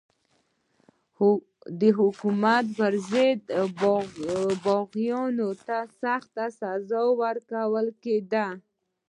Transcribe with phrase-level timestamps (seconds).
[1.79, 3.41] د حکومت پر ضد
[4.63, 8.47] باغیانو ته سخته سزا ورکول کېده.